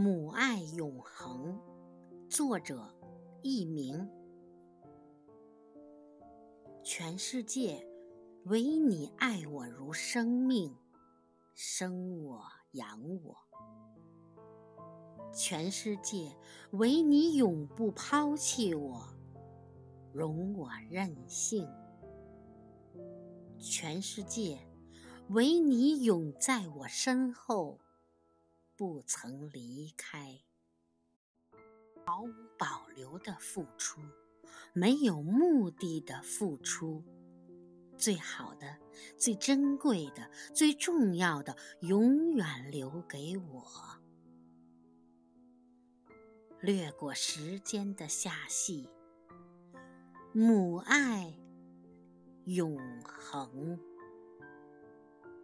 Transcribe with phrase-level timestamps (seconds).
[0.00, 1.58] 母爱永恒，
[2.30, 2.94] 作者
[3.42, 4.08] 佚名。
[6.84, 7.84] 全世界
[8.44, 10.72] 唯你爱我如生命，
[11.52, 13.36] 生我养我。
[15.34, 16.32] 全世界
[16.70, 19.04] 唯你永不抛弃我，
[20.12, 21.68] 容我任性。
[23.58, 24.60] 全世界
[25.30, 27.80] 唯你永在我身后。
[28.78, 30.40] 不曾离开，
[32.06, 34.00] 毫无保留的付出，
[34.72, 37.02] 没有目的的付出，
[37.96, 38.78] 最好的、
[39.16, 43.66] 最珍贵的、最重要的，永远留给我。
[46.60, 48.88] 掠过时间的下隙，
[50.32, 51.36] 母爱
[52.44, 53.76] 永恒。